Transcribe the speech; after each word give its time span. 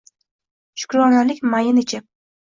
Shukronalik 0.83 1.43
mayin 1.51 1.77
ichib 1.83 2.07